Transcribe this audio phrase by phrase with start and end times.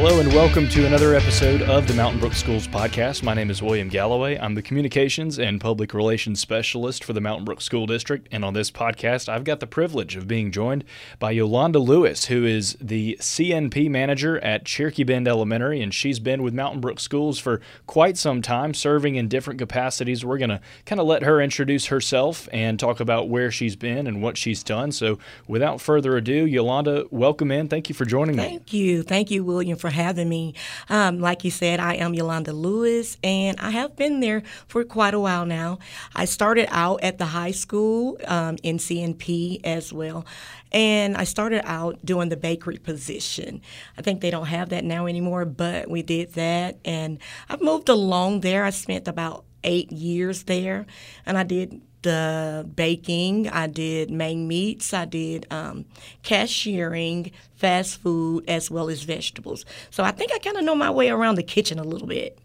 [0.00, 3.24] Hello and welcome to another episode of the Mountain Brook Schools podcast.
[3.24, 4.38] My name is William Galloway.
[4.38, 8.28] I'm the communications and public relations specialist for the Mountain Brook School District.
[8.30, 10.84] And on this podcast, I've got the privilege of being joined
[11.18, 15.82] by Yolanda Lewis, who is the CNP manager at Cherokee Bend Elementary.
[15.82, 20.24] And she's been with Mountain Brook Schools for quite some time, serving in different capacities.
[20.24, 24.06] We're going to kind of let her introduce herself and talk about where she's been
[24.06, 24.92] and what she's done.
[24.92, 25.18] So
[25.48, 27.66] without further ado, Yolanda, welcome in.
[27.66, 28.44] Thank you for joining me.
[28.44, 29.02] Thank you.
[29.02, 30.54] Thank you, William, for having me.
[30.88, 35.12] Um, like you said, I am Yolanda Lewis, and I have been there for quite
[35.12, 35.78] a while now.
[36.14, 40.24] I started out at the high school um, in CNP as well,
[40.72, 43.60] and I started out doing the bakery position.
[43.96, 47.88] I think they don't have that now anymore, but we did that, and I've moved
[47.88, 48.64] along there.
[48.64, 50.86] I spent about eight years there,
[51.26, 55.84] and I did the baking, I did main meats, I did um,
[56.22, 59.66] cashiering, fast food, as well as vegetables.
[59.90, 62.38] So I think I kind of know my way around the kitchen a little bit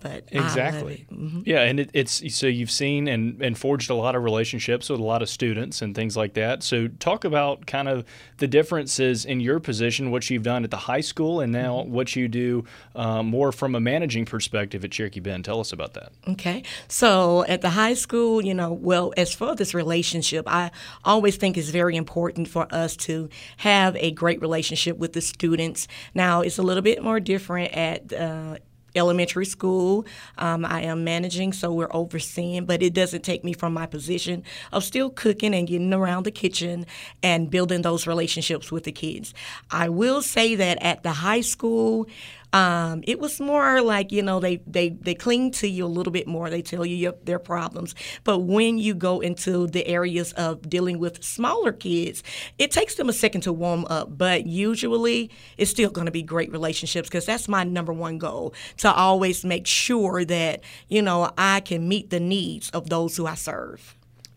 [0.00, 1.06] but exactly.
[1.12, 1.40] mm-hmm.
[1.44, 5.00] yeah and it, it's so you've seen and, and forged a lot of relationships with
[5.00, 6.62] a lot of students and things like that.
[6.62, 8.04] So talk about kind of
[8.38, 11.92] the differences in your position what you've done at the high school and now mm-hmm.
[11.92, 15.44] what you do um, more from a managing perspective at cherokee bend.
[15.44, 16.12] Tell us about that.
[16.28, 16.62] Okay.
[16.88, 20.70] So at the high school you know well as for this relationship i
[21.04, 25.88] always think it's very important for us to have a great relationship with the students.
[26.14, 28.58] Now it's a little bit more different at uh,
[28.98, 30.06] elementary school.
[30.36, 34.42] Um, I am managing, so we're overseeing, but it doesn't take me from my position
[34.72, 36.86] of still cooking and getting around the kitchen
[37.22, 39.34] and building those relationships with the kids.
[39.70, 42.08] I will say that at the high school,
[42.52, 46.12] um, it was more like you know they they they cling to you a little
[46.12, 46.48] bit more.
[46.48, 50.98] They tell you your, their problems, but when you go into the areas of dealing
[50.98, 52.22] with smaller kids,
[52.58, 54.16] it takes them a second to warm up.
[54.16, 58.54] But usually, it's still going to be great relationships because that's my number one goal
[58.78, 63.26] to always make sure that you know I can meet the needs of those who
[63.26, 63.94] I serve.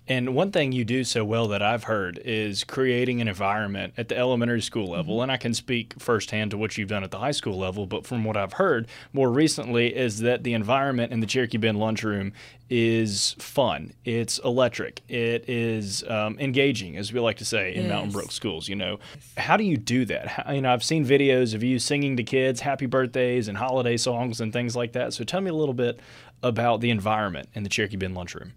[0.08, 4.10] And one thing you do so well that I've heard is creating an environment at
[4.10, 5.16] the elementary school level.
[5.16, 5.24] Mm-hmm.
[5.24, 8.06] And I can speak firsthand to what you've done at the high school level, but
[8.06, 12.34] from what I've heard more recently is that the environment in the Cherokee Bend lunchroom
[12.70, 13.94] is fun.
[14.04, 15.02] It's electric.
[15.08, 17.90] It is um, engaging, as we like to say in yes.
[17.90, 18.68] Mountain Brook schools.
[18.68, 19.00] You know,
[19.38, 20.28] how do you do that?
[20.28, 23.98] How, you know, I've seen videos of you singing to kids happy birthdays and holiday
[23.98, 25.14] songs and things like that.
[25.14, 26.00] So tell me a little bit
[26.42, 28.54] about the environment in the Cherokee Bend lunchroom.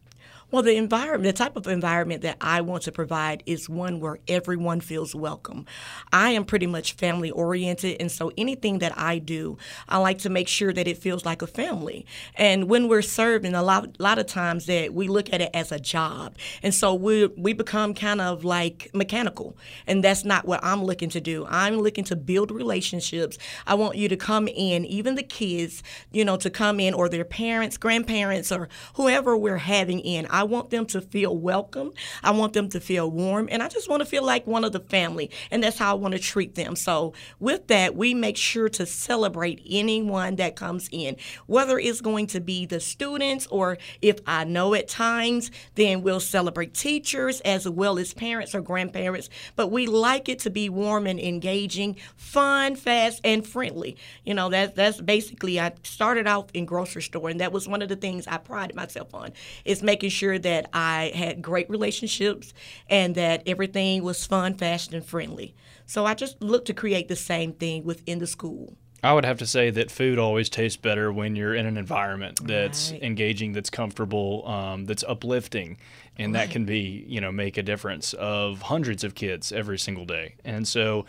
[0.55, 4.19] Well, the environment, the type of environment that I want to provide is one where
[4.29, 5.67] everyone feels welcome.
[6.13, 10.31] I am pretty much family oriented, and so anything that I do, I like to
[10.31, 12.07] make sure that it feels like a family.
[12.37, 15.73] And when we're serving, a lot, lot of times that we look at it as
[15.73, 19.57] a job, and so we we become kind of like mechanical,
[19.89, 21.47] and that's not what I'm looking to do.
[21.51, 23.39] I'm looking to build relationships.
[23.67, 25.83] I want you to come in, even the kids,
[26.13, 30.29] you know, to come in, or their parents, grandparents, or whoever we're having in.
[30.31, 31.93] I want them to feel welcome.
[32.23, 33.49] I want them to feel warm.
[33.51, 35.31] And I just want to feel like one of the family.
[35.51, 36.77] And that's how I want to treat them.
[36.77, 41.17] So, with that, we make sure to celebrate anyone that comes in,
[41.47, 46.21] whether it's going to be the students or if I know at times, then we'll
[46.21, 49.29] celebrate teachers as well as parents or grandparents.
[49.57, 53.97] But we like it to be warm and engaging, fun, fast, and friendly.
[54.25, 57.83] You know, that, that's basically, I started out in grocery store, and that was one
[57.83, 59.33] of the things I prided myself on,
[59.65, 62.53] is making sure sure that I had great relationships
[62.89, 65.55] and that everything was fun, fast, and friendly.
[65.87, 68.77] So I just looked to create the same thing within the school.
[69.03, 72.41] I would have to say that food always tastes better when you're in an environment
[72.43, 73.03] that's right.
[73.03, 75.77] engaging, that's comfortable, um, that's uplifting,
[76.17, 76.47] and right.
[76.47, 80.37] that can be, you know, make a difference of hundreds of kids every single day.
[80.43, 81.05] And so,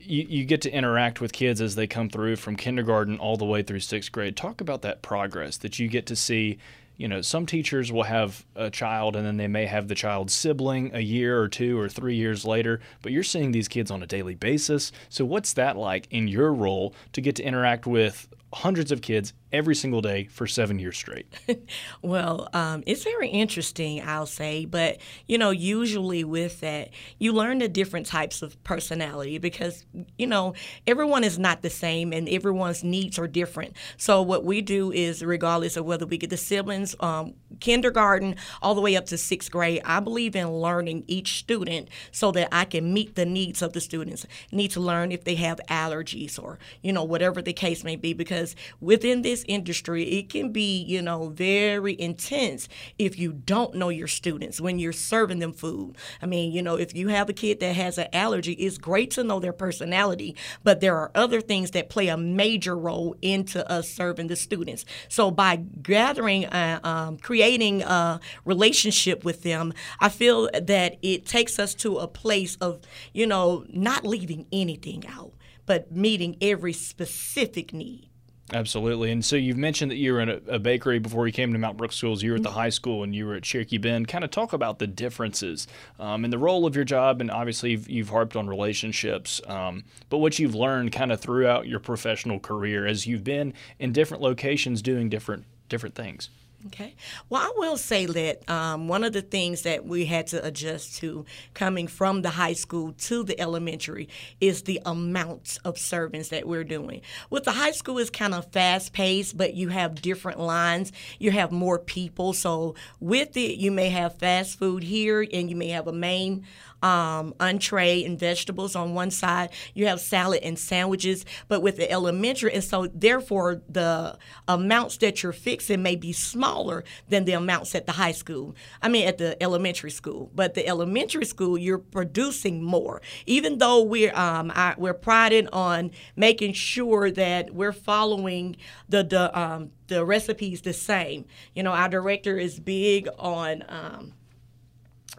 [0.00, 3.44] you, you get to interact with kids as they come through from kindergarten all the
[3.44, 4.34] way through sixth grade.
[4.34, 6.58] Talk about that progress that you get to see
[6.98, 10.34] you know, some teachers will have a child and then they may have the child's
[10.34, 14.02] sibling a year or two or three years later, but you're seeing these kids on
[14.02, 14.90] a daily basis.
[15.08, 19.34] So, what's that like in your role to get to interact with hundreds of kids
[19.52, 21.26] every single day for seven years straight?
[22.02, 24.64] well, um, it's very interesting, I'll say.
[24.64, 29.84] But, you know, usually with that, you learn the different types of personality because,
[30.16, 30.54] you know,
[30.86, 33.74] everyone is not the same and everyone's needs are different.
[33.96, 38.74] So, what we do is, regardless of whether we get the siblings, um, kindergarten, all
[38.74, 42.64] the way up to sixth grade, I believe in learning each student so that I
[42.64, 44.26] can meet the needs of the students.
[44.52, 48.12] Need to learn if they have allergies or, you know, whatever the case may be
[48.12, 52.68] because because within this industry, it can be, you know, very intense
[52.98, 55.96] if you don't know your students when you're serving them food.
[56.22, 59.10] I mean, you know, if you have a kid that has an allergy, it's great
[59.12, 63.68] to know their personality, but there are other things that play a major role into
[63.70, 64.84] us serving the students.
[65.08, 71.58] So by gathering, uh, um, creating a relationship with them, I feel that it takes
[71.58, 72.80] us to a place of,
[73.12, 75.32] you know, not leaving anything out,
[75.66, 78.08] but meeting every specific need.
[78.52, 79.12] Absolutely.
[79.12, 81.58] And so you've mentioned that you were in a, a, bakery before you came to
[81.58, 82.22] Mount Brook Schools.
[82.22, 84.08] You were at the high school and you were at Cherokee Bend.
[84.08, 85.66] Kind of talk about the differences
[85.98, 87.20] um, in the role of your job.
[87.20, 91.66] And obviously, you've, you've harped on relationships, um, but what you've learned kind of throughout
[91.66, 96.30] your professional career as you've been in different locations doing different different things.
[96.66, 96.96] Okay.
[97.28, 100.96] Well, I will say that um, one of the things that we had to adjust
[100.98, 101.24] to
[101.54, 104.08] coming from the high school to the elementary
[104.40, 107.02] is the amount of servings that we're doing.
[107.30, 110.90] With the high school, it's kind of fast paced, but you have different lines.
[111.20, 112.32] You have more people.
[112.32, 116.44] So with it, you may have fast food here and you may have a main
[116.82, 119.50] um, entree and vegetables on one side.
[119.74, 124.16] You have salad and sandwiches, but with the elementary, and so therefore the
[124.46, 128.54] amounts that you're fixing may be smaller than the amounts at the high school.
[128.82, 130.30] I mean, at the elementary school.
[130.34, 135.90] But the elementary school, you're producing more, even though we're um, I, we're prided on
[136.16, 138.56] making sure that we're following
[138.88, 141.24] the the um, the recipes the same.
[141.54, 144.12] You know, our director is big on um,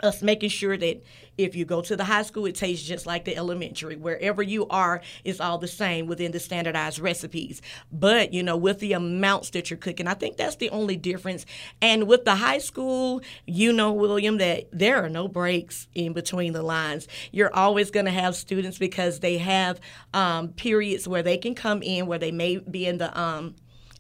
[0.02, 1.04] us making sure that
[1.40, 3.96] if you go to the high school, it tastes just like the elementary.
[3.96, 7.62] Wherever you are, it's all the same within the standardized recipes.
[7.92, 11.46] But, you know, with the amounts that you're cooking, I think that's the only difference.
[11.82, 16.52] And with the high school, you know, William, that there are no breaks in between
[16.52, 17.08] the lines.
[17.32, 19.80] You're always going to have students because they have
[20.14, 23.56] um, periods where they can come in, where they may be in the, um,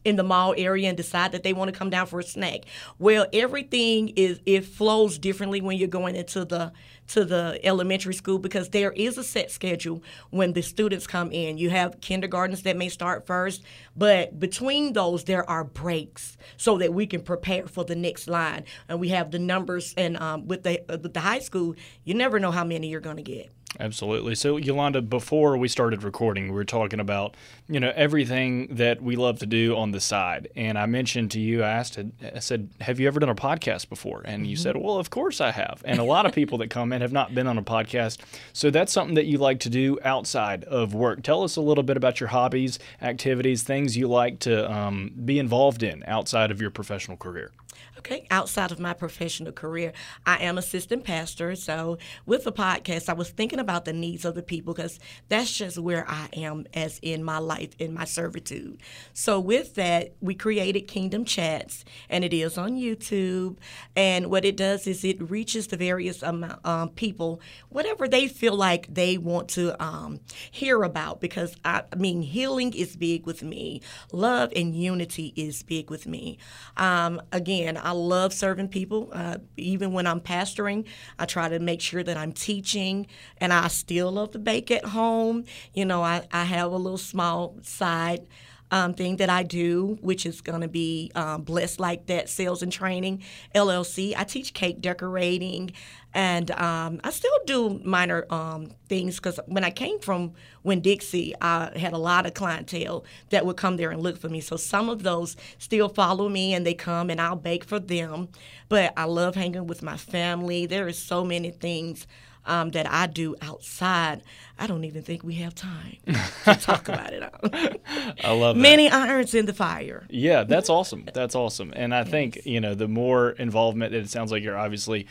[0.05, 2.61] in the mall area and decide that they want to come down for a snack.
[2.97, 6.71] Well, everything is it flows differently when you're going into the
[7.07, 11.57] to the elementary school because there is a set schedule when the students come in.
[11.57, 13.63] You have kindergartens that may start first,
[13.95, 18.63] but between those there are breaks so that we can prepare for the next line.
[18.87, 22.13] And we have the numbers and um, with the uh, with the high school, you
[22.13, 23.51] never know how many you're going to get.
[23.79, 24.33] Absolutely.
[24.33, 27.35] So, Yolanda, before we started recording, we were talking about,
[27.67, 30.47] you know, everything that we love to do on the side.
[30.55, 33.87] And I mentioned to you, I asked, I said, have you ever done a podcast
[33.87, 34.23] before?
[34.25, 34.63] And you mm-hmm.
[34.63, 35.83] said, well, of course I have.
[35.85, 38.17] And a lot of people that come in have not been on a podcast.
[38.53, 41.21] So that's something that you like to do outside of work.
[41.21, 45.37] Tell us a little bit about your hobbies, activities, things you like to um, be
[45.37, 47.51] involved in outside of your professional career.
[47.99, 49.91] Okay, outside of my professional career,
[50.25, 51.55] I am assistant pastor.
[51.55, 55.51] So with the podcast, I was thinking about the needs of the people because that's
[55.51, 58.79] just where I am as in my life, in my servitude.
[59.13, 63.57] So with that, we created Kingdom Chats, and it is on YouTube.
[63.95, 68.55] And what it does is it reaches the various um, um, people, whatever they feel
[68.55, 70.21] like they want to um,
[70.51, 71.19] hear about.
[71.19, 73.81] Because I, I, mean, healing is big with me,
[74.11, 76.37] love and unity is big with me.
[76.77, 79.09] Um, again, I love serving people.
[79.13, 80.85] Uh, even when I'm pastoring,
[81.17, 83.07] I try to make sure that I'm teaching,
[83.37, 85.45] and I still love to bake at home.
[85.73, 88.27] You know, I, I have a little small side.
[88.71, 92.61] Um, thing that I do, which is going to be um, Blessed Like That Sales
[92.61, 93.23] and Training
[93.55, 94.13] LLC.
[94.15, 95.71] I teach cake decorating.
[96.13, 100.33] And um, I still do minor um, things because when I came from
[100.63, 104.41] Winn-Dixie, I had a lot of clientele that would come there and look for me.
[104.41, 108.29] So some of those still follow me and they come and I'll bake for them.
[108.69, 110.65] But I love hanging with my family.
[110.65, 112.07] There is so many things
[112.45, 114.23] um, that I do outside,
[114.59, 115.97] I don't even think we have time
[116.43, 117.23] to talk about it.
[118.23, 118.61] I love that.
[118.61, 120.05] many irons in the fire.
[120.09, 121.07] Yeah, that's awesome.
[121.13, 121.73] That's awesome.
[121.75, 122.09] And I yes.
[122.09, 123.93] think you know the more involvement.
[123.93, 125.07] That it sounds like you're obviously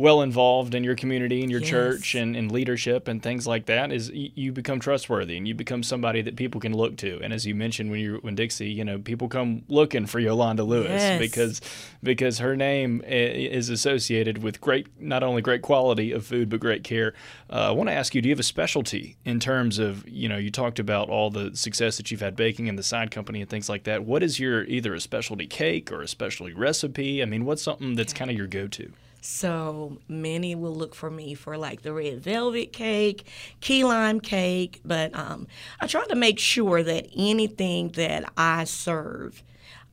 [0.00, 1.68] well involved in your community and your yes.
[1.68, 5.82] church and, and leadership and things like that is you become trustworthy and you become
[5.82, 7.20] somebody that people can look to.
[7.22, 10.88] And as you mentioned when you Winn-Dixie, you know, people come looking for Yolanda Lewis
[10.88, 11.18] yes.
[11.18, 11.60] because
[12.02, 16.82] because her name is associated with great not only great quality of food but great
[16.82, 17.12] care.
[17.50, 20.28] Uh, I want to ask you, do you have a specialty in terms of you
[20.28, 23.40] know you talked about all the success that you've had baking and the side company
[23.40, 24.04] and things like that.
[24.04, 27.22] What is your either a specialty cake or a specialty recipe?
[27.22, 28.92] I mean, what's something that's kind of your go to?
[29.22, 33.26] So many will look for me for like the red velvet cake,
[33.60, 35.46] key lime cake, but um,
[35.80, 39.42] I try to make sure that anything that I serve,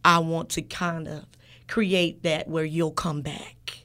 [0.05, 1.25] I want to kind of
[1.67, 3.83] create that where you'll come back.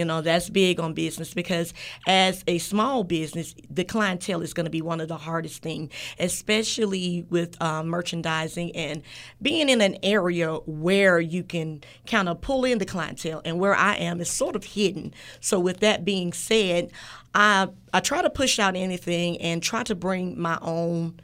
[0.00, 1.74] You know, that's big on business because
[2.06, 5.92] as a small business, the clientele is going to be one of the hardest things,
[6.18, 9.02] especially with uh, merchandising and
[9.42, 13.42] being in an area where you can kind of pull in the clientele.
[13.44, 15.12] And where I am is sort of hidden.
[15.42, 16.92] So, with that being said,
[17.34, 21.20] I I try to push out anything and try to bring my own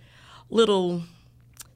[0.51, 1.03] little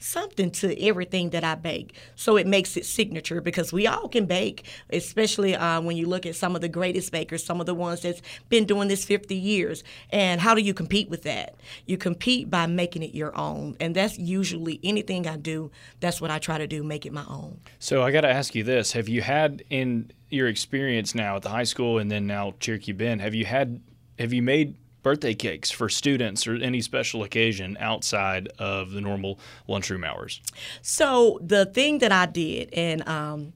[0.00, 1.95] something to everything that I bake.
[2.16, 6.26] So it makes it signature because we all can bake, especially uh, when you look
[6.26, 9.35] at some of the greatest bakers, some of the ones that's been doing this 50
[9.35, 9.85] years.
[10.11, 11.54] And how do you compete with that?
[11.87, 13.76] You compete by making it your own.
[13.78, 17.25] And that's usually anything I do, that's what I try to do, make it my
[17.28, 17.61] own.
[17.78, 21.42] So I got to ask you this Have you had in your experience now at
[21.42, 23.80] the high school and then now Cherokee Bend, have you had
[24.19, 29.38] have you made birthday cakes for students or any special occasion outside of the normal
[29.69, 30.40] lunchroom hours?
[30.83, 33.52] So the thing that I did, and um,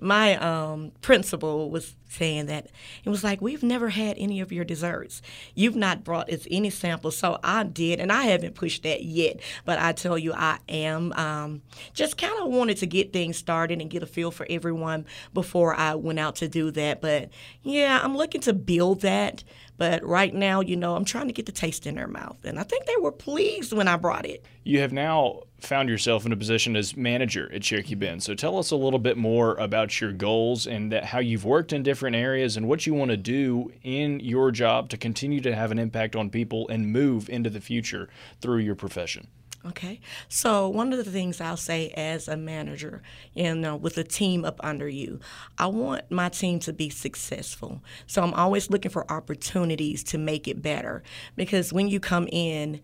[0.00, 2.66] my um, principal was saying that
[3.04, 5.22] it was like we've never had any of your desserts.
[5.54, 7.16] You've not brought us any samples.
[7.16, 11.12] So i did and i haven't pushed that yet but i tell you i am
[11.12, 15.06] um, just kind of wanted to get things started and get a feel for everyone
[15.32, 17.00] before i went out to do that.
[17.00, 17.30] But
[17.62, 19.44] yeah i'm looking to build that
[19.80, 22.44] but right now, you know, I'm trying to get the taste in their mouth.
[22.44, 24.44] And I think they were pleased when I brought it.
[24.62, 28.00] You have now found yourself in a position as manager at Cherokee mm-hmm.
[28.00, 28.22] Bend.
[28.22, 31.72] So tell us a little bit more about your goals and that, how you've worked
[31.72, 35.54] in different areas and what you want to do in your job to continue to
[35.54, 38.10] have an impact on people and move into the future
[38.42, 39.28] through your profession.
[39.66, 40.00] Okay.
[40.28, 43.02] So one of the things I'll say as a manager,
[43.34, 45.20] you know, with a team up under you,
[45.58, 47.82] I want my team to be successful.
[48.06, 51.02] So I'm always looking for opportunities to make it better
[51.36, 52.80] because when you come in,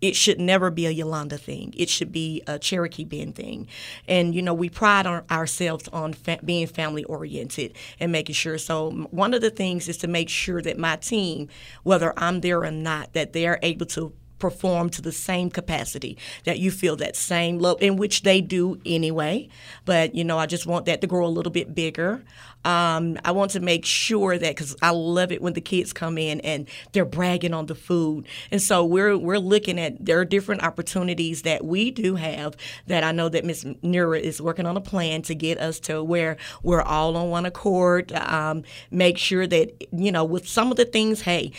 [0.00, 1.74] it should never be a Yolanda thing.
[1.76, 3.68] It should be a Cherokee Bend thing.
[4.08, 8.56] And, you know, we pride on ourselves on fa- being family oriented and making sure.
[8.56, 11.48] So, one of the things is to make sure that my team,
[11.82, 16.58] whether I'm there or not, that they're able to perform to the same capacity that
[16.58, 19.48] you feel that same love in which they do anyway.
[19.84, 22.22] But you know i just want that to grow a little bit bigger.
[22.64, 26.18] Um, i want to make sure that because i love it when the kids come
[26.18, 28.26] in and they're bragging on the food.
[28.50, 32.56] And so we're we're looking at there are different opportunities that we do have
[32.86, 36.02] that i know that miss nura is working on a plan to get us to
[36.02, 40.76] where we're all on one accord um, make sure that you know with some of
[40.76, 41.52] the things hey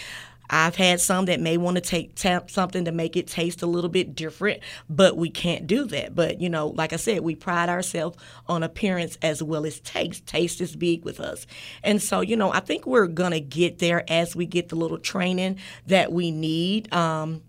[0.52, 3.90] I've had some that may want to take something to make it taste a little
[3.90, 6.14] bit different, but we can't do that.
[6.14, 8.18] But you know, like I said, we pride ourselves
[8.48, 10.28] on appearance as well as taste.
[10.28, 11.48] Taste is big with us,
[11.84, 15.00] and so you know, I think we're gonna get there as we get the little
[15.00, 16.94] training that we need.
[16.94, 17.42] Um,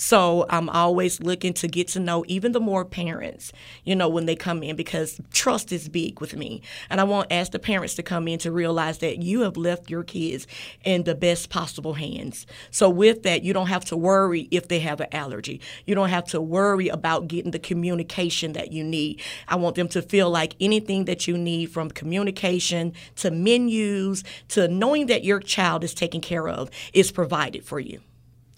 [0.00, 3.52] so I'm always looking to get to know even the more parents,
[3.84, 6.62] you know, when they come in because trust is big with me.
[6.88, 9.90] And I want ask the parents to come in to realize that you have left
[9.90, 10.46] your kids
[10.86, 12.46] in the best possible hands.
[12.70, 15.60] So with that, you don't have to worry if they have an allergy.
[15.84, 19.20] You don't have to worry about getting the communication that you need.
[19.48, 24.66] I want them to feel like anything that you need from communication to menus to
[24.66, 28.00] knowing that your child is taken care of is provided for you.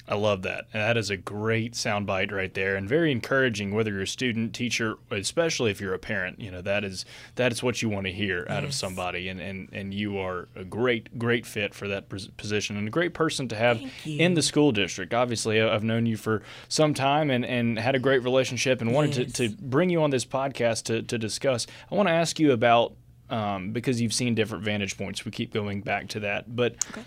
[0.09, 0.67] I love that.
[0.73, 3.73] That is a great soundbite right there, and very encouraging.
[3.73, 7.05] Whether you're a student, teacher, especially if you're a parent, you know that is
[7.37, 8.73] that is what you want to hear out yes.
[8.73, 12.89] of somebody, and, and and you are a great great fit for that position and
[12.89, 15.15] a great person to have in the school district.
[15.15, 19.17] Obviously, I've known you for some time and and had a great relationship, and wanted
[19.17, 19.33] yes.
[19.35, 21.69] to, to bring you on this podcast to to discuss.
[21.91, 22.95] I want to ask you about
[23.31, 25.25] um, because you've seen different vantage points.
[25.25, 26.75] We keep going back to that, but.
[26.91, 27.05] Okay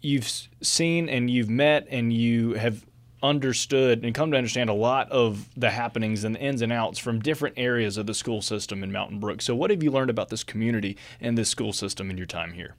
[0.00, 2.84] you've seen and you've met and you have
[3.22, 6.98] understood and come to understand a lot of the happenings and the ins and outs
[6.98, 9.42] from different areas of the school system in Mountain Brook.
[9.42, 12.52] So, what have you learned about this community and this school system in your time
[12.52, 12.76] here?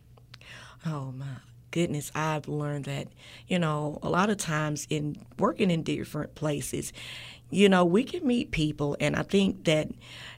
[0.86, 1.25] Oh, my
[1.71, 3.07] goodness, I've learned that,
[3.48, 6.93] you know, a lot of times in working in different places,
[7.50, 9.89] you know, we can meet people, and I think that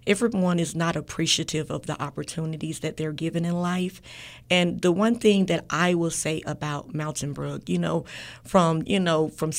[0.08, 4.02] everyone is not appreciative of the opportunities that they're given in life.
[4.50, 8.06] And the one thing that I will say about Mountain Brook, you know,
[8.44, 9.52] from you know from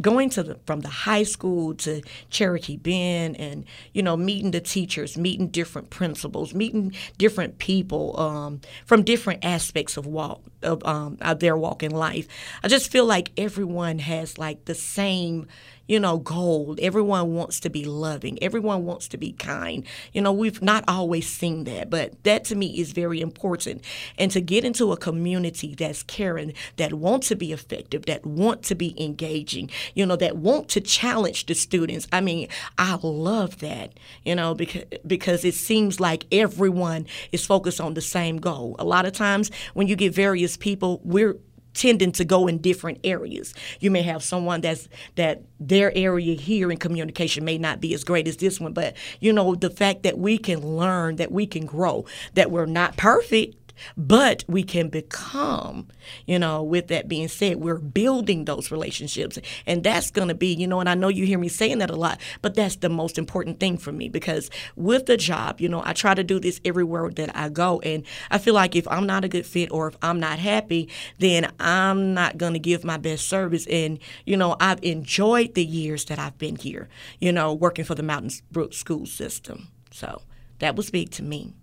[0.00, 4.60] going to the from the high school to Cherokee Bend and you know meeting the
[4.60, 11.18] teachers, meeting different principals, meeting different people um, from different aspects of walk of, um,
[11.20, 12.26] of their walk in life.
[12.62, 15.46] I just feel like everyone has like the same
[15.90, 16.76] you know, goal.
[16.80, 18.40] Everyone wants to be loving.
[18.40, 19.84] Everyone wants to be kind.
[20.12, 23.84] You know, we've not always seen that, but that to me is very important.
[24.16, 28.62] And to get into a community that's caring, that want to be effective, that want
[28.64, 32.06] to be engaging, you know, that want to challenge the students.
[32.12, 32.46] I mean,
[32.78, 38.00] I love that, you know, because because it seems like everyone is focused on the
[38.00, 38.76] same goal.
[38.78, 41.36] A lot of times when you get various people, we're
[41.74, 43.54] tending to go in different areas.
[43.78, 48.04] You may have someone that's that their area here in communication may not be as
[48.04, 51.46] great as this one, but you know the fact that we can learn, that we
[51.46, 53.59] can grow, that we're not perfect,
[53.96, 55.88] but we can become,
[56.26, 59.38] you know, with that being said, we're building those relationships.
[59.66, 61.90] And that's going to be, you know, and I know you hear me saying that
[61.90, 65.68] a lot, but that's the most important thing for me because with the job, you
[65.68, 67.80] know, I try to do this everywhere that I go.
[67.80, 70.88] And I feel like if I'm not a good fit or if I'm not happy,
[71.18, 73.66] then I'm not going to give my best service.
[73.66, 76.88] And, you know, I've enjoyed the years that I've been here,
[77.20, 79.68] you know, working for the Mountain Brook School System.
[79.90, 80.22] So
[80.58, 81.54] that was big to me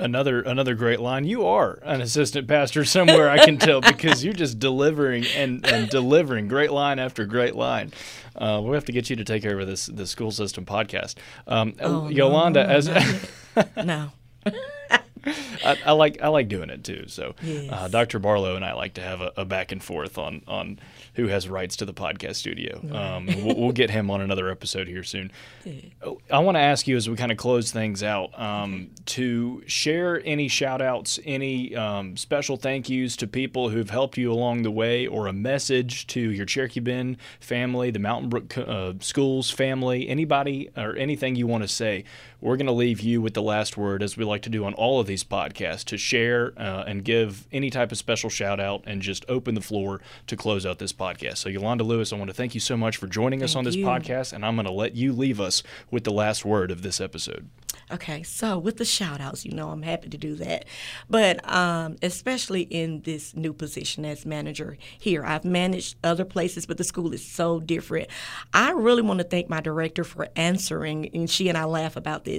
[0.00, 1.24] another another great line.
[1.24, 5.88] You are an assistant pastor somewhere, I can tell, because you're just delivering and, and
[5.88, 7.92] delivering great line after great line.
[8.36, 11.16] Uh, we have to get you to take over this the school system podcast.
[11.46, 12.88] Um, oh, Yolanda, no, as
[13.84, 14.12] no.
[15.64, 17.04] I, I, like I like doing it too.
[17.08, 17.72] So, uh, yes.
[17.72, 18.18] uh, Dr.
[18.18, 20.78] Barlow and I like to have a, a, back and forth on on
[21.14, 22.80] who has rights to the podcast studio.
[22.82, 22.94] Right.
[22.94, 25.30] Um, we'll, we'll, get him on another episode here soon.
[25.64, 25.82] Yeah.
[26.02, 29.62] Oh, I want to ask you as we kind of close things out um, to
[29.66, 34.62] share any shout outs, any um, special thank yous to people who've helped you along
[34.62, 39.50] the way, or a message to your Cherokee Bend family, the Mountain Brook uh, Schools
[39.50, 42.04] family, anybody or anything you want to say.
[42.40, 44.72] We're going to leave you with the last word, as we like to do on
[44.74, 48.82] all of these podcasts, to share uh, and give any type of special shout out
[48.86, 51.36] and just open the floor to close out this podcast.
[51.38, 53.64] So, Yolanda Lewis, I want to thank you so much for joining thank us on
[53.64, 53.84] this you.
[53.84, 57.00] podcast, and I'm going to let you leave us with the last word of this
[57.00, 57.50] episode.
[57.92, 60.64] Okay, so with the shout outs, you know, I'm happy to do that.
[61.08, 66.78] But um, especially in this new position as manager here, I've managed other places, but
[66.78, 68.08] the school is so different.
[68.54, 72.24] I really want to thank my director for answering, and she and I laugh about
[72.24, 72.29] this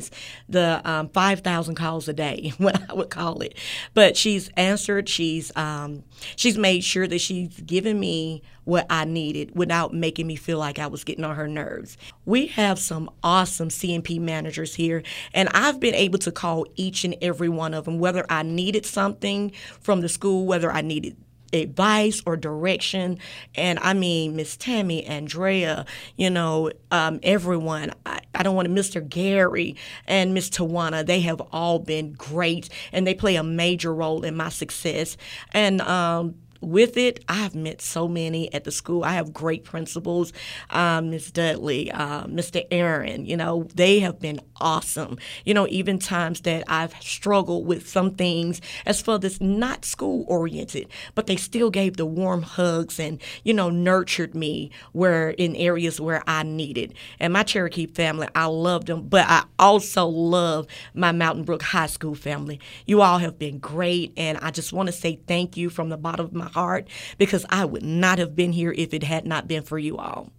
[0.48, 3.58] the um, 5,000 calls a day, what I would call it.
[3.94, 6.04] But she's answered, she's, um,
[6.36, 10.80] she's made sure that she's given me what I needed without making me feel like
[10.80, 11.98] I was getting on her nerves.
[12.26, 17.16] We have some awesome CNP managers here, and I've been able to call each and
[17.22, 21.18] every one of them, whether I needed something from the school, whether I needed
[21.54, 23.20] advice or direction.
[23.56, 27.94] And I mean, Miss Tammy, Andrea, you know, um, everyone.
[28.06, 29.08] I, I, don't want to, Mr.
[29.08, 29.76] Gary
[30.08, 34.36] and Miss Tawana, they have all been great and they play a major role in
[34.36, 35.18] my success.
[35.54, 39.04] And, um, with it, I have met so many at the school.
[39.04, 40.32] I have great principals,
[40.70, 42.66] um, Miss Dudley, uh, Mr.
[42.72, 43.26] Aaron.
[43.26, 45.18] You know, they have been awesome.
[45.44, 50.24] You know, even times that I've struggled with some things as far as not school
[50.28, 55.56] oriented, but they still gave the warm hugs and you know nurtured me where in
[55.56, 56.94] areas where I needed.
[57.20, 61.88] And my Cherokee family, I love them, but I also love my Mountain Brook High
[61.88, 62.60] School family.
[62.86, 65.98] You all have been great, and I just want to say thank you from the
[65.98, 66.88] bottom of my heart
[67.18, 70.30] because I would not have been here if it had not been for you all.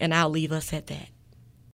[0.00, 1.08] And I'll leave us at that.